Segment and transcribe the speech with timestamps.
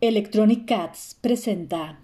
[0.00, 1.98] Electronic Cats presenta.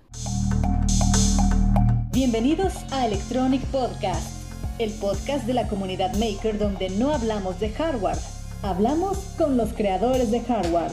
[2.11, 8.19] Bienvenidos a Electronic Podcast, el podcast de la comunidad maker donde no hablamos de hardware,
[8.63, 10.91] hablamos con los creadores de hardware.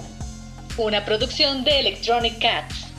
[0.77, 2.91] Una producción de Electronic Cats.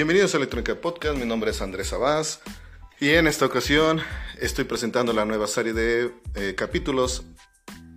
[0.00, 2.40] Bienvenidos a Electrónica Podcast, mi nombre es Andrés Abás
[3.00, 4.00] y en esta ocasión
[4.40, 7.22] estoy presentando la nueva serie de eh, capítulos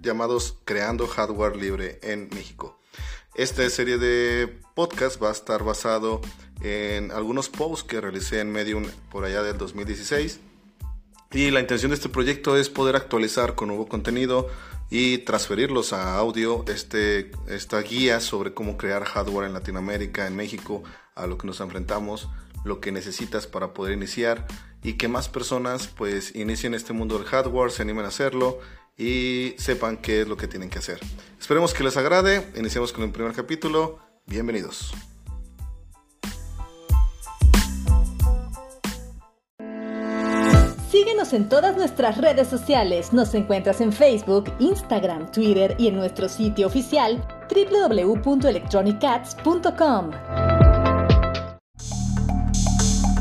[0.02, 2.78] llamados Creando Hardware Libre en México.
[3.36, 6.20] Esta serie de podcast va a estar basado
[6.62, 10.42] en algunos posts que realicé en Medium por allá del 2016
[11.32, 14.50] y la intención de este proyecto es poder actualizar con nuevo contenido
[14.94, 20.84] y transferirlos a audio este, esta guía sobre cómo crear hardware en Latinoamérica, en México,
[21.16, 22.30] a lo que nos enfrentamos,
[22.64, 24.46] lo que necesitas para poder iniciar
[24.84, 28.60] y que más personas pues inicien este mundo del hardware, se animen a hacerlo
[28.96, 31.00] y sepan qué es lo que tienen que hacer.
[31.40, 34.94] Esperemos que les agrade, iniciamos con el primer capítulo, bienvenidos.
[40.94, 43.12] Síguenos en todas nuestras redes sociales.
[43.14, 50.12] Nos encuentras en Facebook, Instagram, Twitter y en nuestro sitio oficial www.electronicats.com.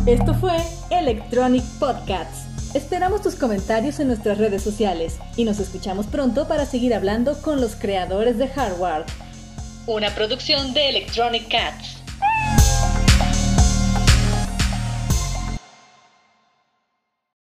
[0.05, 0.59] Esto fue
[0.91, 2.75] Electronic Podcasts.
[2.75, 7.62] Esperamos tus comentarios en nuestras redes sociales y nos escuchamos pronto para seguir hablando con
[7.62, 9.06] los creadores de hardware.
[9.87, 11.92] Una producción de Electronic Cats.